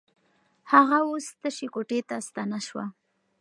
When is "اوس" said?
1.09-1.25